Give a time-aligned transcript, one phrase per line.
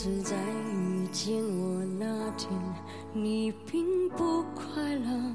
[0.00, 0.36] 是在
[0.72, 2.48] 遇见我那天，
[3.12, 5.34] 你并不快乐。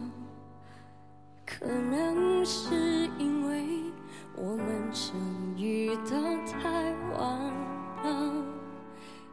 [1.45, 3.84] 可能是因为
[4.38, 5.20] 我们曾
[5.57, 6.13] 遇到
[6.45, 7.53] 太晚
[8.05, 8.45] 了。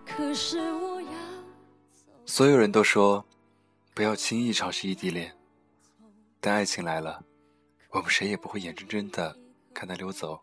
[0.05, 1.13] 可是我要。
[2.27, 3.25] 所有人都说，
[3.95, 5.33] 不要轻易尝试异地恋，
[6.41, 7.25] 但爱情来了，
[7.91, 9.39] 我们谁也不会眼睁睁的
[9.73, 10.41] 看它溜走。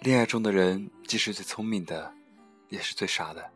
[0.00, 2.12] 恋爱中的人既是最聪明的，
[2.68, 3.50] 也是最傻的。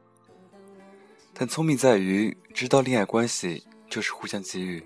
[1.33, 4.83] 但聪明在于知道恋爱关系就是互相给予，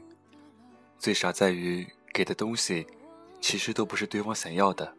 [0.99, 2.87] 最傻在于给的东西
[3.41, 4.97] 其实都不是对方想要的。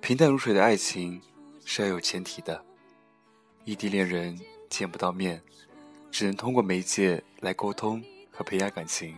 [0.00, 1.20] 平淡如水的爱情
[1.64, 2.64] 是要有前提的，
[3.64, 4.38] 异地恋人
[4.68, 5.42] 见不到面，
[6.10, 9.16] 只能通过媒介来沟通和培养感情。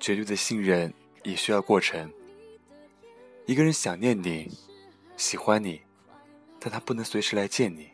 [0.00, 2.12] 绝对的信任也需要过程。
[3.46, 4.50] 一个人想念你，
[5.16, 5.80] 喜欢你，
[6.64, 7.90] 但他不能随时来见你。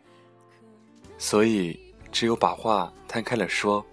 [1.17, 1.81] 所以，
[2.13, 3.85] 只有把话摊开了说，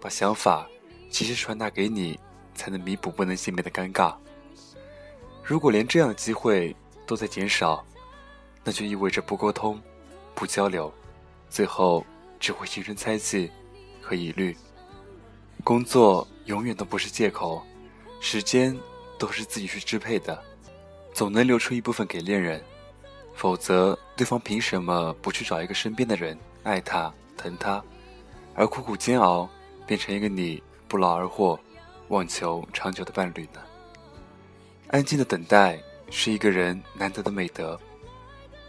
[0.00, 0.66] 把想法
[1.10, 2.18] 及时传达给你，
[2.54, 4.16] 才能弥补不能见面的尴尬。
[5.44, 6.74] 如果连这样的机会
[7.06, 7.84] 都在减少，
[8.64, 9.78] 那就意味着不沟通、
[10.34, 10.90] 不交流，
[11.50, 12.04] 最后
[12.40, 13.50] 只会形成猜忌
[14.00, 14.56] 和疑虑。
[15.62, 17.62] 工作永远都不是借口，
[18.18, 18.74] 时间
[19.18, 20.42] 都是自己去支配的。
[21.12, 22.62] 总能留出一部分给恋人，
[23.36, 27.82] 否则对方凭什么不去找一个身边的人爱他、疼他，
[28.54, 29.48] 而苦苦煎熬，
[29.86, 31.58] 变成一个你不劳而获、
[32.08, 33.60] 妄求长久的伴侣呢？
[34.88, 35.78] 安静的等待
[36.10, 37.78] 是一个人难得的美德。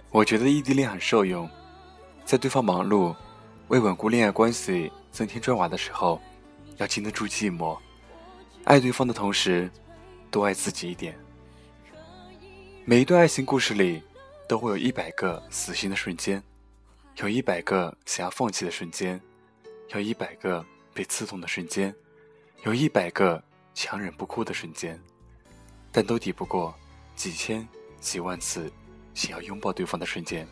[0.10, 1.50] 我觉得异地恋很受用，
[2.26, 3.16] 在对方忙碌、
[3.70, 6.20] 为稳固恋爱关系增添砖瓦的时候，
[6.78, 7.78] 要经得住寂寞，
[8.66, 9.70] 爱对方的同时，
[10.30, 11.18] 多爱自己一点。
[12.84, 14.02] 每一段爱情故事里，
[14.48, 16.42] 都会有一百个死心的瞬间，
[17.18, 19.20] 有一百个想要放弃的瞬间，
[19.90, 21.94] 有一百个被刺痛的瞬间，
[22.64, 23.44] 有一百个
[23.74, 24.98] 强忍不哭的瞬间，
[25.92, 26.74] 但都抵不过
[27.16, 27.68] 几千
[28.00, 28.72] 几万次
[29.14, 30.48] 想要拥抱对方的瞬间。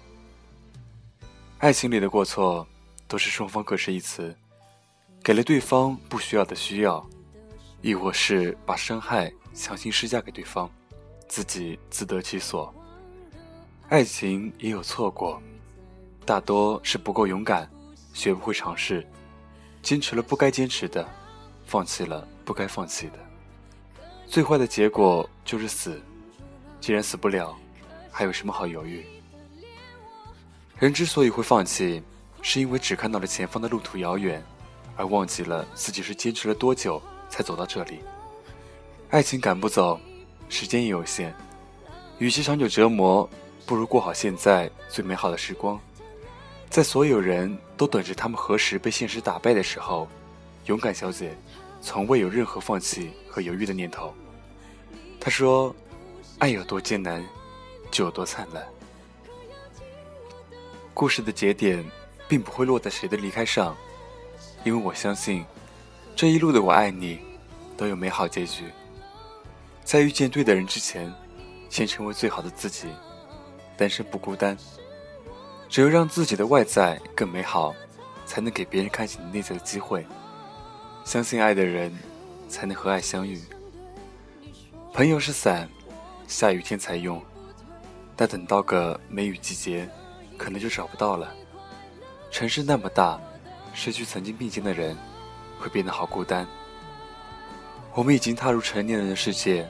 [1.59, 2.67] 爱情里的过错，
[3.07, 4.35] 都是双方各执一词，
[5.23, 7.07] 给了对方不需要的需要，
[7.81, 10.69] 亦或是把伤害强行施加给对方。
[11.27, 12.73] 自己自得其所。
[13.87, 15.39] 爱情也有错过，
[16.25, 17.69] 大多是不够勇敢，
[18.13, 19.05] 学不会尝试，
[19.83, 21.07] 坚持了不该坚持的，
[21.65, 23.19] 放弃了不该放弃的。
[24.25, 26.01] 最坏的结果就是死。
[26.81, 27.55] 既然死不了，
[28.11, 29.05] 还有什么好犹豫？
[30.79, 32.01] 人之所以会放弃，
[32.41, 34.43] 是因为只看到了前方的路途遥远，
[34.95, 37.99] 而忘记了自己是坚持了多久才走到这里。
[39.11, 39.99] 爱情赶不走。
[40.49, 41.33] 时间也有限，
[42.19, 43.27] 与其长久折磨，
[43.65, 45.79] 不如过好现在最美好的时光。
[46.69, 50.07] 在所有人都等着他们何时被现实打败的时候，
[50.65, 51.35] 勇敢小姐
[51.81, 54.13] 从未有任何放弃和犹豫的念头。
[55.19, 55.73] 她说
[56.39, 57.25] ：“爱有多艰难，
[57.91, 58.63] 就有多灿烂。”
[60.93, 61.83] 故事的节点
[62.27, 63.75] 并不会落在谁的离开上，
[64.63, 65.45] 因为我相信，
[66.15, 67.19] 这一路的我爱你，
[67.77, 68.65] 都有美好结局。
[69.83, 71.13] 在遇见对的人之前，
[71.69, 72.87] 先成为最好的自己。
[73.77, 74.57] 单身不孤单，
[75.69, 77.73] 只有让自己的外在更美好，
[78.25, 80.05] 才能给别人看见你内在的机会。
[81.03, 81.93] 相信爱的人，
[82.49, 83.41] 才能和爱相遇。
[84.93, 85.69] 朋友是伞，
[86.27, 87.21] 下雨天才用，
[88.15, 89.87] 但等到个梅雨季节，
[90.37, 91.33] 可能就找不到了。
[92.31, 93.19] 城市那么大，
[93.73, 94.97] 失去曾经并肩的人，
[95.59, 96.47] 会变得好孤单。
[97.93, 99.69] 我们已经踏入成年人的世界，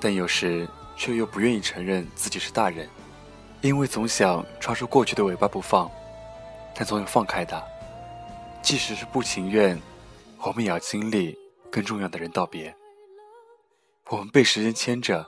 [0.00, 0.66] 但有时
[0.96, 2.88] 却又不愿意承认自己是大人，
[3.62, 5.90] 因为总想抓住过去的尾巴不放，
[6.74, 7.62] 但总有放开的。
[8.60, 9.80] 即使是不情愿，
[10.38, 11.38] 我们也要经历
[11.70, 12.74] 更重要的人道别。
[14.08, 15.24] 我们被时间牵着，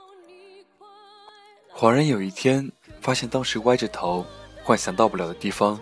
[1.73, 2.71] 恍然有一天
[3.01, 4.25] 发现，当时歪着头
[4.63, 5.79] 幻想到不了的地方，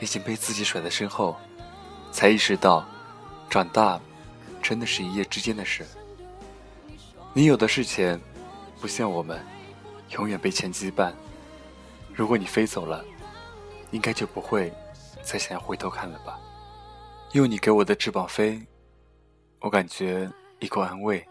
[0.00, 1.36] 已经被自己甩在身后，
[2.10, 2.84] 才意识到，
[3.48, 4.00] 长大。
[4.62, 5.86] 真的是一夜之间的事。
[7.32, 8.20] 你有的是钱，
[8.78, 9.42] 不像我们，
[10.10, 11.14] 永远被钱羁绊。
[12.14, 13.04] 如果你飞走了，
[13.90, 14.72] 应该就不会
[15.22, 16.38] 再想要回头看了吧？
[17.32, 18.60] 用你给我的翅膀飞，
[19.60, 21.26] 我感觉一够安慰。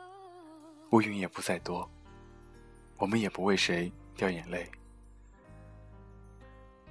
[0.91, 1.87] 乌云也不再多，
[2.97, 4.67] 我们也不为谁掉眼泪。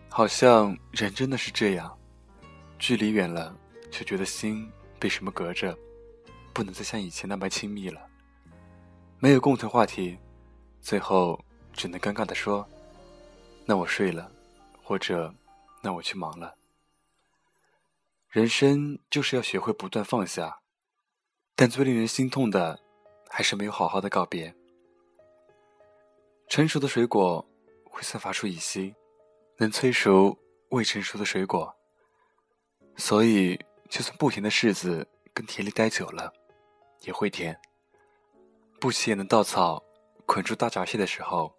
[0.09, 1.99] 好像人真的是这样，
[2.79, 3.55] 距离远了，
[3.91, 5.77] 却觉得心被什么隔着。
[6.55, 8.01] 不能再像以前那么亲密了，
[9.19, 10.19] 没有共同话题，
[10.81, 11.39] 最后
[11.73, 12.69] 只能尴尬的说
[13.69, 14.33] ：“那我睡了。”
[14.83, 15.35] 或者
[15.83, 16.57] 那我去忙了。
[18.31, 20.61] 人生就是要学会不断放下，
[21.55, 22.81] 但最令人心痛的，
[23.29, 24.55] 还是没有好好的告别。
[26.49, 27.47] 成熟的水果
[27.85, 28.95] 会散发出乙烯，
[29.59, 30.39] 能催熟
[30.71, 31.77] 未成熟的水果。
[32.97, 36.33] 所以，就算不甜的柿子跟田里待久了，
[37.03, 37.61] 也会甜。
[38.81, 39.85] 不起眼的稻草，
[40.25, 41.55] 捆住大闸蟹的时候，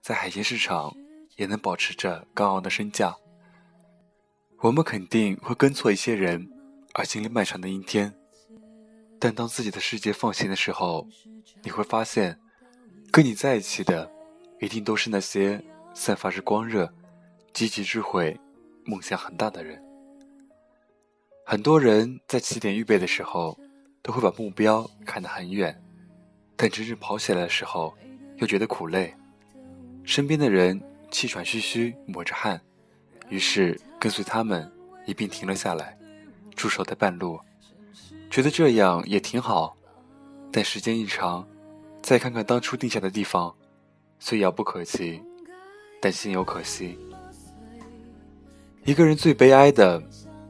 [0.00, 0.90] 在海鲜市场
[1.36, 3.16] 也能保持着高昂的身价。
[4.60, 6.48] 我们肯定会跟错一些人，
[6.94, 8.14] 而经历漫长的阴天。
[9.18, 11.06] 但当自己的世界放晴的时候，
[11.62, 12.38] 你会发现，
[13.10, 14.10] 跟你在一起的，
[14.60, 15.62] 一定都是那些
[15.94, 16.92] 散发着光热、
[17.52, 18.38] 积极智慧、
[18.84, 19.82] 梦想很大的人。
[21.44, 23.58] 很多人在起点预备的时候，
[24.00, 25.80] 都会把目标看得很远，
[26.56, 27.94] 但真正跑起来的时候，
[28.36, 29.14] 又觉得苦累。
[30.04, 30.80] 身边的人
[31.12, 32.60] 气喘吁吁，抹着汗。
[33.28, 34.68] 于是跟随他们
[35.06, 35.96] 一并停了下来，
[36.56, 37.38] 驻守在半路，
[38.30, 39.76] 觉得这样也挺好。
[40.50, 41.46] 但时间一长，
[42.02, 43.54] 再看看当初定下的地方，
[44.18, 45.22] 虽遥不可及，
[46.00, 46.98] 但心有可惜。
[48.84, 50.02] 一个人最悲哀的，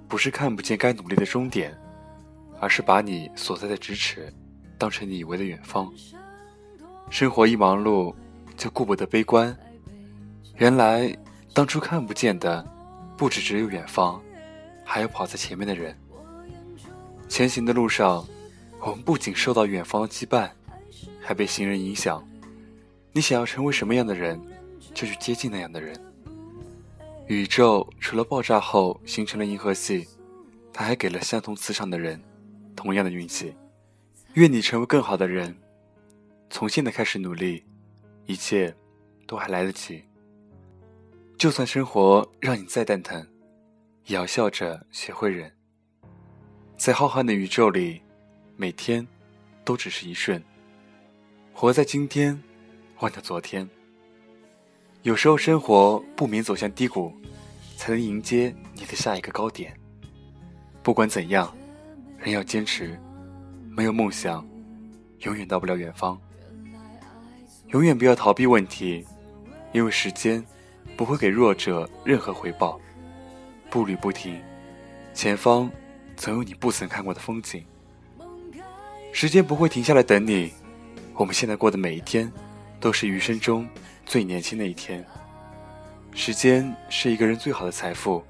[0.09, 1.77] 不是看不见该努力的终点，
[2.59, 4.33] 而是把你所在的咫尺
[4.79, 5.93] 当成你以为的远方。
[7.11, 8.15] 生活一忙碌，
[8.57, 9.57] 就顾不得悲观。
[10.57, 11.17] 原来
[11.55, 12.67] 当初看不见的。
[13.15, 14.21] 不止只有远方，
[14.85, 15.97] 还有跑在前面的人。
[17.29, 18.27] 前行的路上，
[18.81, 20.51] 我们不仅受到远方的羁绊，
[21.21, 22.27] 还被行人影响。
[23.13, 24.41] 你想要成为什么样的人，
[24.93, 25.95] 就去接近那样的人。
[27.29, 30.09] 宇宙除了爆炸后形成了银河系，
[30.73, 32.21] 它还给了相同磁场的人
[32.75, 33.55] 同样的运气。
[34.35, 35.55] 愿你成为更好的人，
[36.51, 37.65] 从现在开始努力，
[38.27, 38.75] 一切
[39.29, 40.03] 都还来得及。
[41.43, 43.21] 就算生活让你再蛋疼，
[44.07, 45.51] 也要笑着学会忍。
[46.77, 48.01] 在浩瀚的宇宙里，
[48.55, 49.05] 每天
[49.65, 50.41] 都只是一瞬。
[51.53, 52.41] 活在今天，
[53.01, 53.69] 忘掉昨天。
[55.03, 57.13] 有时候生活不免走向低谷，
[57.77, 59.77] 才能迎接你的下一个高点。
[60.81, 61.53] 不管怎样，
[62.19, 62.97] 人要坚持。
[63.69, 64.47] 没有梦想，
[65.23, 66.17] 永远到不了远方。
[67.71, 69.05] 永远不要逃避问题，
[69.73, 70.41] 因为时间。
[71.03, 72.81] 不会给弱者任何回报。
[73.69, 74.41] 步履不停，
[75.13, 75.69] 前方
[76.17, 77.65] 总有你不曾看过的风景。
[79.13, 80.53] 时间不会停下来等你。
[81.15, 82.33] 我们现在过的每一天，
[82.79, 83.69] 都是余生中
[84.07, 85.05] 最年轻的一天。
[86.15, 88.23] 时间是一个人最好的财富，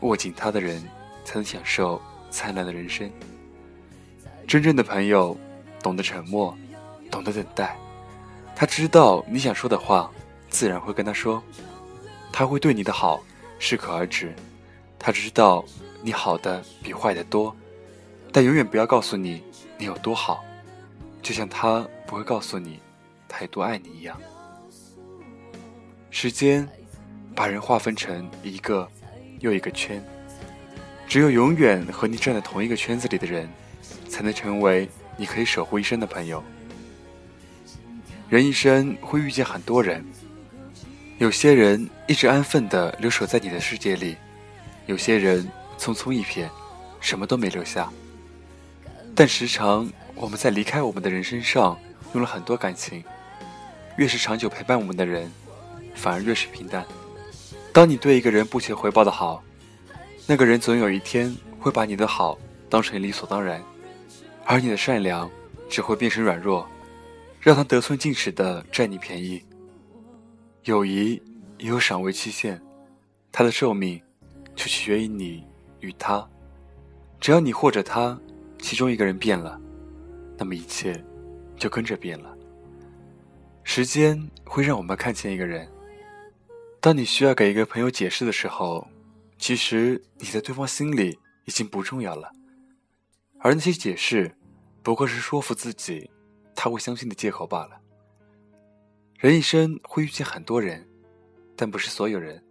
[0.00, 0.82] 握紧它的人，
[1.24, 3.08] 才能享受灿烂的人生。
[4.48, 5.38] 真正的朋友，
[5.80, 6.58] 懂得沉默，
[7.08, 7.78] 懂得等待。
[8.56, 10.10] 他知道你想说的话，
[10.48, 11.40] 自然会跟他说。
[12.32, 13.22] 他会对你的好
[13.58, 14.34] 适可而止，
[14.98, 15.64] 他知道
[16.02, 17.54] 你好的比坏的多，
[18.32, 19.42] 但永远不要告诉你
[19.76, 20.42] 你有多好，
[21.22, 22.80] 就像他不会告诉你
[23.28, 24.18] 他有多爱你一样。
[26.10, 26.66] 时间
[27.34, 28.88] 把人划分成一个
[29.40, 30.02] 又一个圈，
[31.06, 33.48] 只有永远和你站在同一个圈子里的人，
[34.08, 36.42] 才能成为你可以守护一生的朋友。
[38.28, 40.04] 人一生会遇见很多人。
[41.20, 44.16] 有些人一直安分地留守在你的世界里，
[44.86, 45.46] 有些人
[45.78, 46.48] 匆匆一瞥，
[46.98, 47.92] 什么都没留下。
[49.14, 51.78] 但时常我们在离开我们的人身上
[52.14, 53.04] 用了很多感情，
[53.98, 55.30] 越是长久陪伴我们的人，
[55.94, 56.86] 反而越是平淡。
[57.70, 59.44] 当你对一个人不求回报的好，
[60.26, 62.38] 那个人总有一天会把你的好
[62.70, 63.62] 当成理所当然，
[64.46, 65.30] 而你的善良
[65.68, 66.66] 只会变成软弱，
[67.42, 69.42] 让他得寸进尺地占你便宜。
[70.64, 71.20] 友谊
[71.58, 72.60] 也有赏味期限，
[73.32, 74.00] 它的寿命
[74.54, 75.42] 就取决于你
[75.80, 76.28] 与他。
[77.18, 78.18] 只要你或者他
[78.58, 79.60] 其中一个人变了，
[80.36, 81.02] 那么一切
[81.56, 82.36] 就跟着变了。
[83.62, 85.66] 时间会让我们看清一个人。
[86.80, 88.86] 当你需要给一个朋友解释的时候，
[89.38, 92.30] 其实你在对方心里已经不重要了，
[93.38, 94.34] 而那些解释
[94.82, 96.10] 不过是说服自己
[96.54, 97.79] 他会相信的借口罢了。
[99.20, 100.88] 人一生会遇见很多人，
[101.54, 102.42] 但不是所有人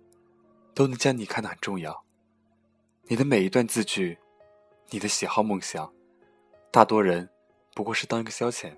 [0.75, 2.05] 都能将你看得很重要。
[3.05, 4.19] 你的每一段字句，
[4.91, 5.91] 你的喜好梦想，
[6.69, 7.27] 大多人
[7.73, 8.77] 不过是当一个消遣，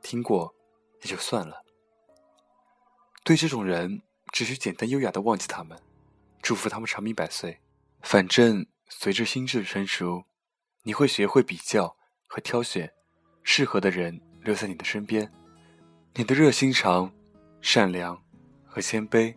[0.00, 0.54] 听过
[1.02, 1.62] 也就算了。
[3.22, 4.00] 对这种人，
[4.32, 5.78] 只需简单优雅的忘记他们，
[6.40, 7.60] 祝福他们长命百岁。
[8.00, 10.24] 反正随着心智的成熟，
[10.84, 12.90] 你会学会比较和挑选
[13.42, 15.30] 适合的人留在你的身边。
[16.14, 17.10] 你的热心肠、
[17.60, 18.20] 善良
[18.66, 19.34] 和谦卑，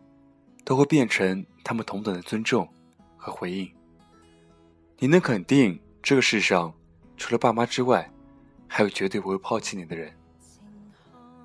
[0.66, 2.68] 都会变成他们同等的尊重
[3.16, 3.72] 和回应。
[4.98, 6.74] 你能肯定，这个世上
[7.16, 8.12] 除了爸妈之外，
[8.68, 10.12] 还有绝对不会抛弃你的人。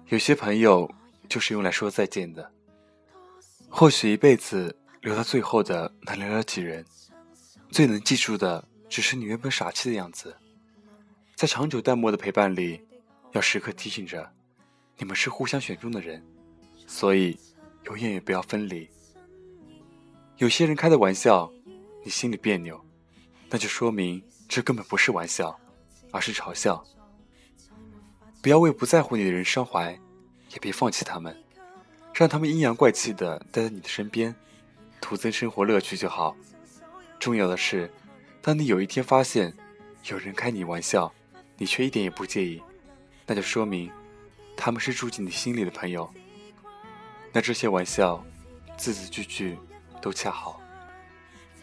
[0.06, 0.90] 有些朋友
[1.28, 2.50] 就是用来说再见的，
[3.68, 6.85] 或许一辈子留到最后的那寥寥几人，
[7.70, 10.35] 最能记住的只是你原本傻气的样子。
[11.37, 12.82] 在长久淡漠的陪伴里，
[13.32, 14.32] 要时刻提醒着，
[14.99, 16.23] 你们是互相选中的人，
[16.87, 17.38] 所以
[17.85, 18.88] 永远也不要分离。
[20.37, 21.50] 有些人开的玩笑，
[22.05, 22.78] 你心里别扭，
[23.49, 25.59] 那就说明这根本不是玩笑，
[26.11, 26.85] 而是嘲笑。
[28.43, 29.99] 不要为不在乎你的人伤怀，
[30.50, 31.37] 也别放弃他们，
[32.12, 34.35] 让他们阴阳怪气的待在你的身边，
[35.00, 36.37] 徒增生活乐趣就好。
[37.21, 37.90] 重要的是，
[38.40, 39.57] 当你有一天发现
[40.05, 41.12] 有人开你玩笑，
[41.57, 42.62] 你却一点也不介意，
[43.26, 43.90] 那就说明
[44.59, 46.12] 他们是住进你心里的朋友。
[47.33, 48.23] 那这些玩笑，
[48.77, 49.57] 字字句句
[50.03, 50.61] 都恰好。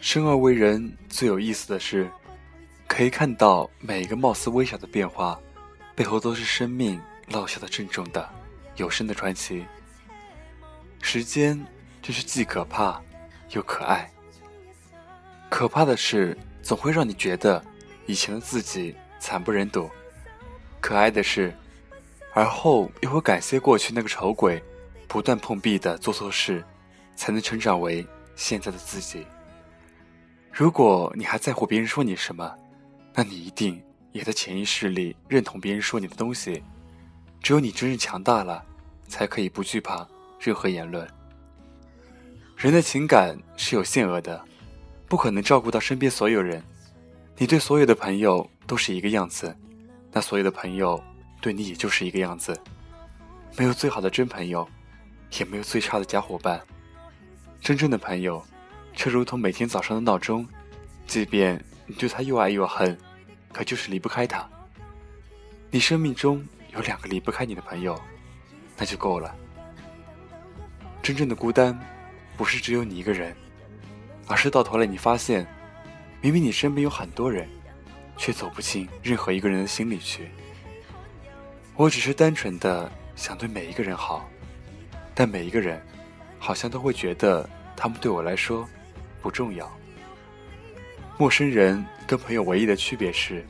[0.00, 2.10] 生而为人，最有意思的是，
[2.88, 5.38] 可以看到每一个貌似微小的变化，
[5.94, 6.98] 背后都是生命
[7.28, 8.26] 烙下的郑重的、
[8.76, 9.66] 有声的传奇。
[11.02, 11.62] 时间
[12.00, 13.00] 真是既可怕
[13.50, 14.10] 又可爱。
[15.50, 17.62] 可怕的是，总会让你觉得
[18.06, 18.96] 以前的自己。
[19.18, 19.90] 惨不忍睹，
[20.78, 21.52] 可爱的是，
[22.36, 24.62] 而后又会感谢过去那个丑鬼，
[25.08, 26.62] 不断碰壁的做错事，
[27.16, 29.26] 才能成长为现在的自己。
[30.52, 32.54] 如果你还在乎别人说你什么，
[33.14, 36.62] 那你一定也在潜意识里认同别人说你的东西。
[37.40, 38.62] 只有你真正强大了，
[39.08, 40.06] 才可以不惧怕
[40.38, 41.08] 任何言论。
[42.54, 44.44] 人的情感是有限额的，
[45.08, 46.62] 不可能照顾到身边所有人。
[47.38, 48.46] 你对所有的朋友。
[48.66, 49.56] 都是一个样子，
[50.10, 51.00] 那所有的朋友
[51.46, 52.60] 对你也就是一个样子，
[53.56, 54.68] 没有最好的真朋友，
[55.38, 56.60] 也没有最差的假伙伴。
[57.60, 58.44] 真正的朋友，
[58.94, 60.44] 却如同每天早上的闹钟，
[61.06, 62.98] 即便你对他又爱又恨，
[63.52, 64.44] 可就是离不开他。
[65.70, 67.96] 你生命中有两个离不开你的朋友，
[68.76, 69.32] 那就够了。
[71.00, 71.78] 真正的孤单，
[72.36, 73.36] 不是只有你一个人，
[74.26, 75.46] 而是到头来你发现，
[76.20, 77.48] 明明你身边有很多人。
[78.18, 80.30] 却走不进任何一个人的心里去。
[81.76, 84.28] 我只是单纯的想对每一个人好，
[85.14, 85.80] 但每一个人
[86.38, 88.66] 好像都会觉得他们对我来说
[89.20, 89.70] 不重要。
[91.18, 93.44] 陌生人跟朋友唯一的区别是，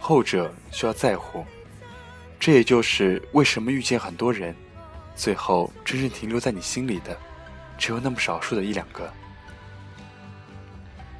[0.00, 1.44] 后者需要在乎。
[2.38, 4.54] 这也就是为什么遇见很多人，
[5.16, 7.18] 最后真正停留在你心里的，
[7.76, 9.12] 只有那么少数的一两个。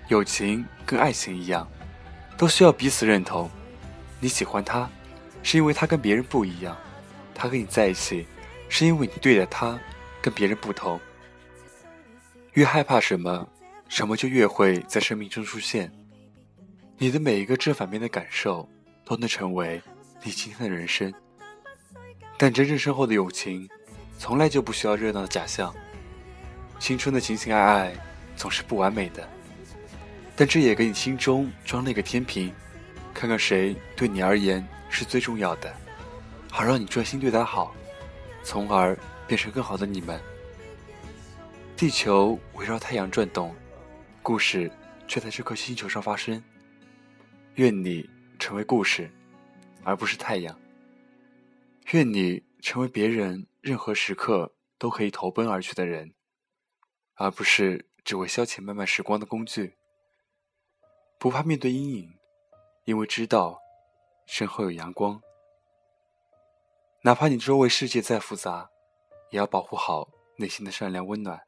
[0.08, 1.66] 友情跟爱情一样。
[2.36, 3.50] 都需要彼此认同。
[4.20, 4.86] 你喜欢他，
[5.46, 6.74] 是因为他跟别人不一样；
[7.32, 8.26] 他跟你在一起，
[8.68, 9.78] 是因为你对待他
[10.20, 11.00] 跟别人不同。
[12.54, 13.48] 越害怕什么，
[13.88, 15.88] 什么就越会在生命中出现。
[16.98, 18.68] 你的每一个正反面的感受，
[19.04, 19.80] 都能成为
[20.24, 21.14] 你今天的人生。
[22.36, 23.68] 但真正深厚的友情，
[24.18, 25.72] 从来就不需要热闹的假象。
[26.80, 27.92] 青春的情情爱爱，
[28.34, 29.24] 总是不完美的。
[30.34, 32.52] 但这也给你心中装了一个天平，
[33.14, 35.74] 看看谁对你而言是最重要的，
[36.50, 37.74] 好让你专心对他好，
[38.42, 40.20] 从而变成更好的你们。
[41.76, 43.54] 地球围绕太阳转动，
[44.22, 44.70] 故事
[45.06, 46.42] 却在这颗星球上发生。
[47.56, 49.10] 愿你成为故事，
[49.84, 50.58] 而不是太阳。
[51.92, 56.14] 愿你成为别人任何时刻都可以投奔而去的人，
[57.14, 59.76] 而不是只为消遣漫漫时光的工具。
[61.18, 62.14] 不怕面对阴影，
[62.84, 63.60] 因为知道
[64.26, 65.22] 身后有阳光。
[67.02, 68.70] 哪怕你周围世界再复杂，
[69.30, 71.40] 也要保护好内心的善良温暖。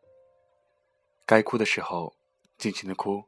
[1.27, 2.17] 该哭的时候，
[2.57, 3.25] 尽情的哭，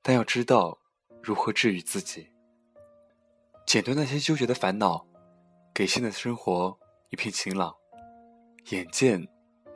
[0.00, 0.78] 但要知道
[1.22, 2.30] 如何治愈自己，
[3.66, 5.06] 剪断那些纠结的烦恼，
[5.74, 6.78] 给现在的生活
[7.10, 7.76] 一片晴朗。
[8.70, 9.26] 眼见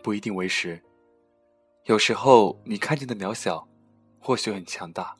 [0.02, 0.84] 不一定为实，
[1.84, 3.66] 有时候你看见的渺小，
[4.20, 5.16] 或许很强大。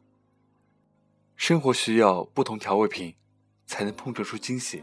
[1.35, 3.17] 生活需要不同调味品，
[3.67, 4.83] 才能碰撞出惊喜。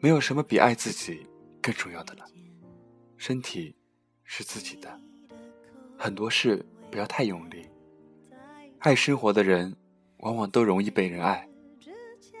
[0.00, 1.26] 没有什么比爱自己
[1.62, 2.24] 更重要的了。
[3.16, 3.74] 身体
[4.22, 5.00] 是自己的，
[5.96, 7.66] 很多事不要太用力。
[8.80, 9.74] 爱生活的人，
[10.18, 11.48] 往往都容易被人爱。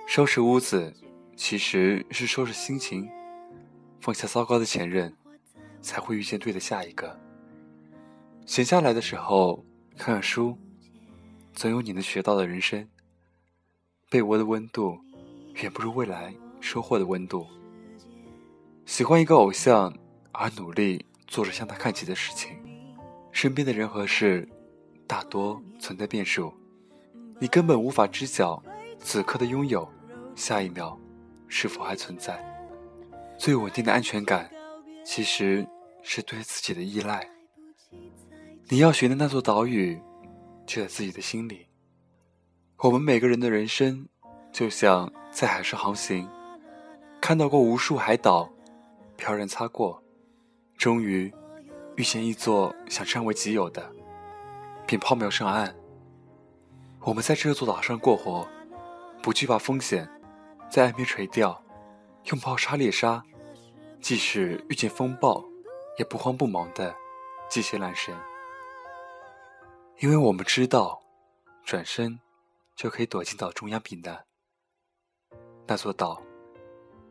[0.06, 0.92] 收拾屋子，
[1.36, 3.08] 其实是收拾心情。
[4.00, 5.16] 放下糟糕的前任，
[5.80, 7.18] 才会遇见对的下一个。
[8.44, 9.64] 闲下来的时候，
[9.96, 10.58] 看看书。
[11.54, 12.86] 总有你能学到的人生。
[14.10, 14.98] 被窝的温度，
[15.54, 17.46] 远不如未来收获的温度。
[18.86, 19.92] 喜欢一个偶像，
[20.32, 22.56] 而努力做着向他看齐的事情，
[23.32, 24.48] 身边的人和事，
[25.06, 26.52] 大多存在变数，
[27.40, 28.62] 你根本无法知晓
[28.98, 29.88] 此刻的拥有，
[30.34, 30.98] 下一秒
[31.48, 32.42] 是否还存在。
[33.38, 34.50] 最稳定的安全感，
[35.04, 35.66] 其实
[36.02, 37.28] 是对自己的依赖。
[38.68, 40.00] 你要寻的那座岛屿，
[40.66, 41.66] 就在自己的心里。
[42.78, 44.08] 我们每个人的人生，
[44.52, 46.30] 就像在海上航行，
[47.20, 48.48] 看到过无数海岛，
[49.16, 50.00] 飘然擦过，
[50.78, 51.34] 终于
[51.96, 53.90] 遇见一座想占为己有的，
[54.86, 55.74] 便抛锚上岸。
[57.00, 58.46] 我们在这座岛上过活，
[59.20, 60.08] 不惧怕风险，
[60.70, 61.60] 在岸边垂钓，
[62.26, 63.20] 用炮杀猎杀，
[64.00, 65.44] 即使遇见风暴，
[65.98, 66.94] 也不慌不忙的
[67.50, 68.14] 继续揽神。
[69.98, 71.02] 因为我们知道，
[71.64, 72.20] 转身
[72.76, 74.24] 就可以躲进岛中央避难。
[75.66, 76.22] 那座岛，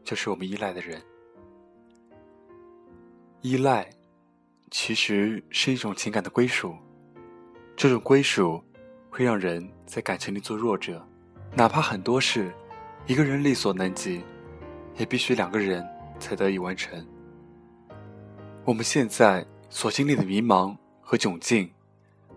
[0.03, 1.01] 就是我们依赖的人。
[3.41, 3.89] 依赖，
[4.72, 6.75] 其实是一种情感的归属。
[7.75, 8.63] 这种归属，
[9.10, 11.05] 会让人在感情里做弱者，
[11.55, 12.53] 哪怕很多事，
[13.05, 14.24] 一个人力所能及，
[14.98, 15.86] 也必须两个人
[16.19, 17.05] 才得以完成。
[18.63, 21.69] 我们现在所经历的迷茫和窘境。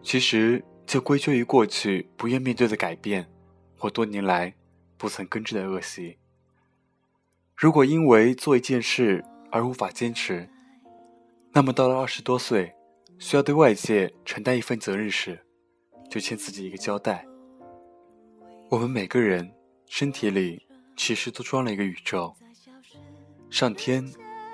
[0.02, 3.28] 其实就归咎于过去不愿面对的改变，
[3.76, 4.54] 或多年来
[4.96, 6.18] 不曾根治的恶习。
[7.54, 10.48] 如果因为做一件事而无法坚持，
[11.52, 12.74] 那么到了二十多岁，
[13.18, 15.46] 需要对外界承担一份责任时，
[16.10, 17.26] 就欠自己一个交代。
[18.70, 19.52] 我们每个人
[19.86, 22.34] 身体里其实都装了一个宇宙，
[23.48, 24.06] 上天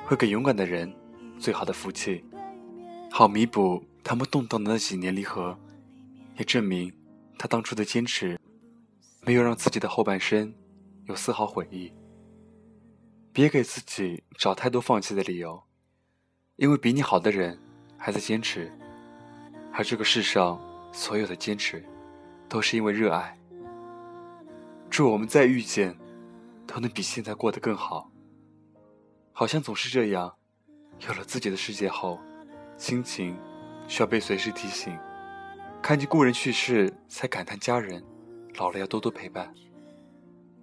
[0.05, 0.95] 会给勇敢的人
[1.39, 2.25] 最好的福气，
[3.11, 3.83] 好弥补。
[4.05, 5.57] 他们动荡的那几年离合，
[6.37, 6.93] 也证明
[7.39, 8.37] 他当初的坚持，
[9.25, 10.53] 没有让自己的后半生
[11.07, 11.93] 有丝毫悔意。
[13.33, 15.63] 别给自己找太多放弃的理由，
[16.57, 17.59] 因为比你好的人
[17.97, 18.71] 还在坚持，
[19.73, 20.61] 而这个世上
[20.93, 21.85] 所有的坚持，
[22.49, 23.39] 都是因为热爱。
[24.91, 25.97] 祝我们再遇见，
[26.67, 28.11] 都能比现在过得更好。
[29.33, 30.35] 好像总是这样，
[31.07, 32.19] 有了自己的世界后，
[32.77, 33.37] 心情。
[33.89, 34.97] 需要被随时提醒，
[35.83, 38.03] 看见故人去世才感叹家人
[38.55, 39.53] 老了要多多陪伴；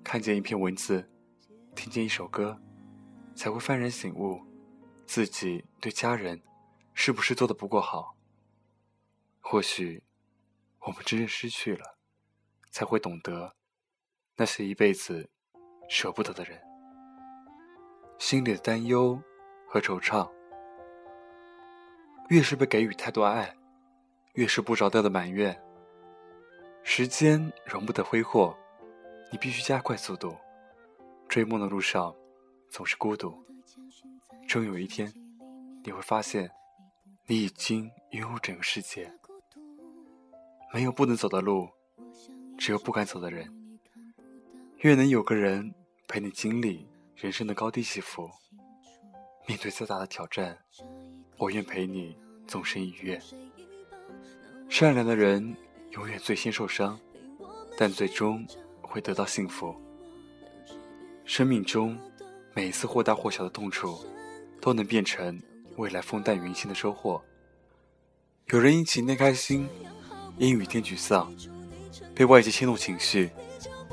[0.03, 1.09] 看见一篇文字，
[1.75, 2.59] 听见一首歌，
[3.35, 4.41] 才会幡然醒悟，
[5.05, 6.41] 自己对家人
[6.93, 8.15] 是不是做的不够好？
[9.41, 10.03] 或许，
[10.81, 11.97] 我们真正失去了，
[12.69, 13.55] 才会懂得
[14.35, 15.29] 那些一辈子
[15.89, 16.61] 舍不得的人，
[18.19, 19.19] 心里的担忧
[19.67, 20.29] 和惆怅。
[22.29, 23.55] 越是被给予太多爱，
[24.33, 25.59] 越是不着调的埋怨。
[26.91, 28.57] 时间容不得挥霍，
[29.31, 30.35] 你必须加快速度。
[31.27, 32.13] 追梦的路上，
[32.67, 33.45] 总是孤独。
[34.47, 35.13] 终有一天，
[35.83, 36.49] 你会发现，
[37.27, 39.13] 你已经拥有整个世界。
[40.73, 41.69] 没有不能走的路，
[42.57, 43.47] 只有不敢走的人。
[44.79, 45.71] 愿能有个人
[46.07, 48.27] 陪你经历人生的高低起伏，
[49.45, 50.57] 面对再大的挑战。
[51.37, 53.21] 我愿陪你纵身一跃。
[54.67, 55.55] 善良的人
[55.91, 56.99] 永远最先受伤，
[57.77, 58.45] 但最终
[58.81, 59.75] 会得到幸福。
[61.25, 61.97] 生命中
[62.53, 64.05] 每一次或大或小的痛楚，
[64.61, 65.41] 都能变成
[65.77, 67.21] 未来风淡云轻的收获。
[68.47, 69.67] 有人因晴天开心，
[70.37, 71.31] 因雨天沮丧，
[72.15, 73.29] 被外界牵动情绪，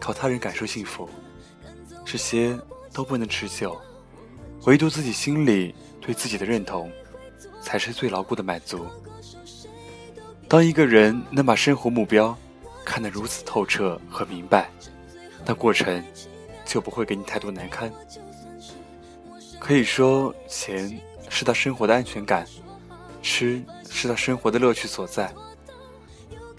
[0.00, 1.09] 靠他人感受幸福，
[2.04, 2.59] 这些
[2.92, 3.80] 都不能持久，
[4.64, 6.90] 唯独自己心里对自己的认同。
[7.61, 8.87] 才是最牢固的满足。
[10.48, 12.37] 当一个人能把生活目标
[12.85, 14.70] 看得如此透彻和明白，
[15.44, 16.02] 那过程
[16.64, 17.92] 就不会给你太多难堪。
[19.59, 22.46] 可以说，钱是他生活的安全感，
[23.22, 25.32] 吃是他生活的乐趣所在。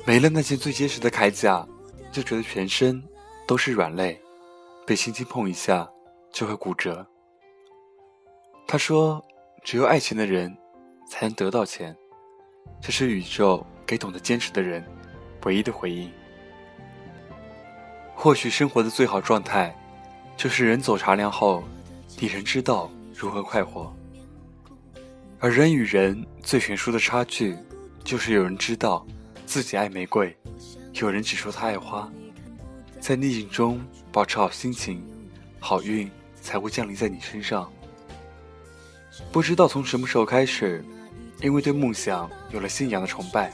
[0.06, 1.65] 没了那件最结实的铠甲，
[2.12, 3.02] 就觉得全身
[3.47, 4.19] 都是软肋，
[4.86, 5.89] 被轻轻碰一下
[6.32, 7.06] 就会骨折。
[8.67, 9.23] 他说
[9.63, 10.56] ：“只有爱情的人。”
[11.10, 11.95] 才能得到钱，
[12.82, 14.84] 这是宇宙给懂得坚持的人
[15.45, 16.12] 唯一的回应。
[18.13, 19.73] 或许生活的最好状态，
[20.36, 21.63] 就是人走茶凉后，
[22.19, 23.95] 你仍知道如何快活。
[25.39, 27.56] 而人与人最悬殊的差距，
[28.04, 29.08] 就是有人知道
[29.45, 30.36] 自己爱玫瑰，
[30.93, 32.12] 有人只说他爱花。
[33.00, 33.80] 在逆境中
[34.12, 35.02] 保持好心情，
[35.60, 37.71] 好运才会降临在你身上。
[39.32, 40.84] 不知道从什么时候开始。
[41.39, 43.54] 因为对梦想有了信仰的崇拜，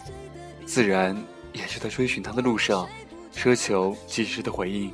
[0.65, 1.15] 自然
[1.51, 2.87] 也是在追寻他的路上，
[3.35, 4.91] 奢求及时的回应。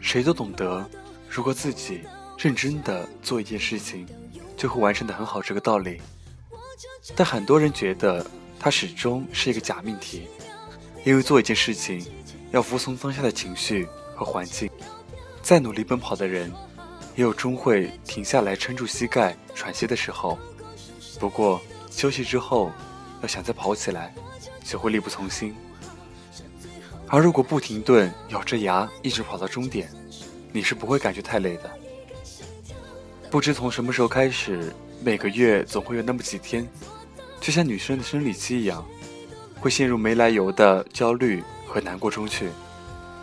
[0.00, 0.88] 谁都懂得，
[1.28, 2.00] 如果自己
[2.38, 4.06] 认真的做一件事情，
[4.56, 6.00] 就会完成的很好这个道理。
[7.14, 8.24] 但很多人觉得
[8.58, 10.28] 它始终是一个假命题，
[11.04, 12.04] 因为做一件事情
[12.50, 14.70] 要服从当下的情绪和环境。
[15.42, 16.52] 再努力奔跑的人，
[17.16, 20.38] 也有终会停下来撑住膝盖喘息的时候。
[21.18, 22.70] 不过休息之后，
[23.22, 24.14] 要想再跑起来，
[24.64, 25.54] 就会力不从心。
[27.08, 29.88] 而如果不停顿，咬着牙一直跑到终点，
[30.52, 31.70] 你是不会感觉太累的。
[33.30, 36.68] 不知从什么时候开始，每个月总会有那么几天，
[37.40, 38.86] 就像女生的生理期一样，
[39.60, 42.50] 会陷入没来由的焦虑和难过中去。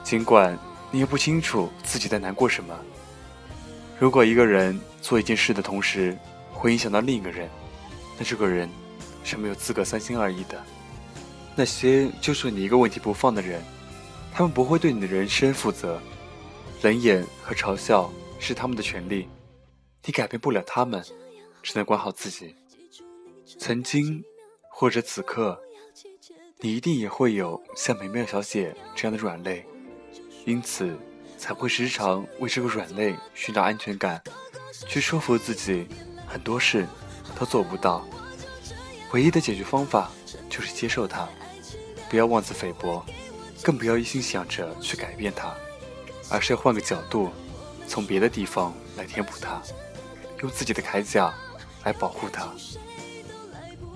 [0.03, 0.57] 尽管
[0.91, 2.75] 你也不清楚自己在难过什么。
[3.99, 6.17] 如果一个人做一件事的同时
[6.51, 7.49] 会影响到另一个人，
[8.17, 8.69] 那这个人
[9.25, 10.63] 是没有资格三心二意的。
[11.55, 13.61] 那些揪住你一个问题不放的人，
[14.31, 15.99] 他们不会对你的人生负责，
[16.81, 19.27] 冷眼和嘲笑是他们的权利。
[20.03, 21.03] 你改变不了他们，
[21.63, 22.55] 只能管好自己。
[23.57, 24.23] 曾经，
[24.69, 25.59] 或者此刻，
[26.59, 29.65] 你一定也会有像美妙小姐这样的软肋，
[30.45, 30.95] 因此
[31.37, 34.21] 才会时常为这个软肋寻找安全感，
[34.87, 35.87] 去说服自己
[36.27, 36.85] 很多事
[37.39, 38.05] 都做不到。
[39.15, 40.11] 唯一的解决方法
[40.49, 41.25] 就是接受它，
[42.09, 43.01] 不要妄自菲薄，
[43.63, 45.55] 更不要一心想着去改变它，
[46.29, 47.31] 而是要换个角度，
[47.87, 49.61] 从别的地方来填补它。
[50.41, 51.33] 用自己的铠甲
[51.85, 52.53] 来保护它。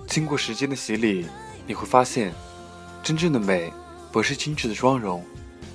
[0.07, 1.27] 经过时间的洗礼，
[1.67, 2.33] 你会发现，
[3.03, 3.73] 真正的美
[4.13, 5.21] 不是精致的妆容，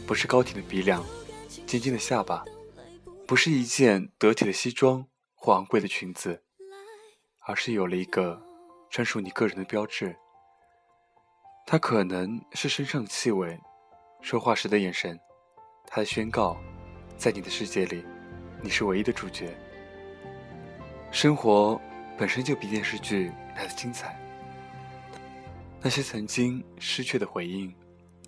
[0.06, 1.04] 不是高挺的鼻梁、
[1.66, 2.42] 尖尖的下巴，
[3.26, 6.42] 不是一件得体的西装或昂贵的裙子，
[7.40, 8.40] 而是有了一个
[8.94, 10.16] 专属你个人的标志。
[11.66, 13.60] 它可能是身上的气味，
[14.22, 15.18] 说话时的眼神，
[15.88, 16.56] 它的宣告，
[17.18, 18.06] 在你的世界里，
[18.62, 19.52] 你是唯一的主角。
[21.10, 21.80] 生活
[22.16, 24.16] 本身就比电视剧来的精彩。
[25.82, 27.74] 那些曾经失去的回应，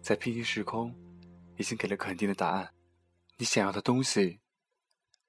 [0.03, 0.93] 在平行时空
[1.59, 2.75] 已经给了肯定的答案。
[3.37, 4.41] 你想要的东西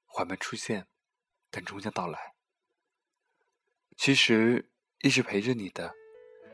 [0.07, 0.87] 缓慢出现，
[1.51, 2.33] 但终将到来。
[3.97, 5.93] 其实一直陪着你的，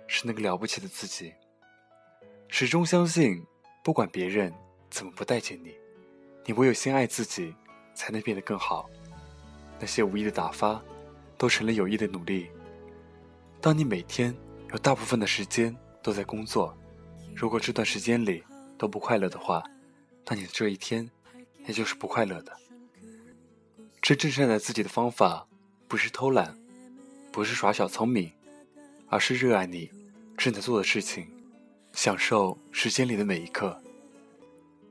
[0.07, 1.33] 是那个了不起的自己。
[2.47, 3.45] 始终相信，
[3.83, 4.53] 不管别人
[4.89, 5.75] 怎么不待见你，
[6.45, 7.53] 你唯有先爱自己，
[7.93, 8.89] 才能变得更好。
[9.79, 10.81] 那些无意的打发。
[11.35, 12.49] 都成了有意的努力。
[13.59, 14.33] 当你每天
[14.71, 16.73] 有大部分的时间都在工作，
[17.35, 18.41] 如果这段时间里
[18.77, 19.61] 都不快乐的话，
[20.25, 21.09] 那你的这一天
[21.65, 22.57] 也就是不快乐的。
[24.01, 25.45] 真正善待自己的方法，
[25.89, 26.57] 不是偷懒，
[27.33, 28.31] 不是耍小聪明，
[29.09, 29.89] 而是热爱你
[30.37, 31.25] 正在做的事情，
[31.91, 33.75] 享受时间里的每一刻。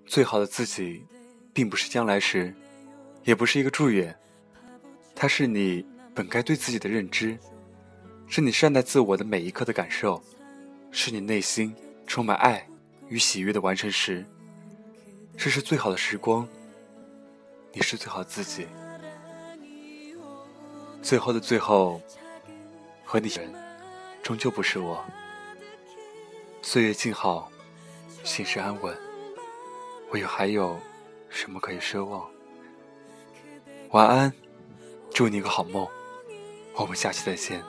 [0.07, 1.05] 最好的自己，
[1.53, 2.53] 并不是将来时，
[3.23, 4.15] 也不是一个祝愿，
[5.15, 5.87] 它是你。
[6.15, 7.39] 本该对自己的认知，
[8.27, 10.23] 是你善待自我的每一刻的感受，
[10.91, 11.75] 是你内心
[12.07, 12.69] 充满爱
[13.09, 14.23] 与喜悦的完成时，
[15.39, 16.47] 这是最好的时光。
[17.73, 18.67] 你是最好自己。
[21.01, 21.99] 最后的最后，
[23.13, 23.53] 和你人
[24.23, 25.05] 终究不是我。
[26.63, 27.53] 岁月静好，
[28.25, 28.97] 心事安稳，
[30.09, 30.81] 我又还有
[31.29, 32.27] 什么可以奢望？
[33.91, 34.33] 晚安，
[35.11, 35.87] 祝你个好梦。
[36.73, 37.63] 我们下期再见。